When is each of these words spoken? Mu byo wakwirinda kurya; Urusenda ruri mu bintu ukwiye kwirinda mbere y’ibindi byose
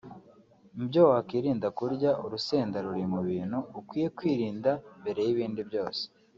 Mu 0.75 0.83
byo 0.89 1.01
wakwirinda 1.11 1.67
kurya; 1.77 2.11
Urusenda 2.25 2.77
ruri 2.85 3.03
mu 3.13 3.21
bintu 3.29 3.57
ukwiye 3.79 4.07
kwirinda 4.17 4.71
mbere 5.01 5.19
y’ibindi 5.25 5.61
byose 5.69 6.03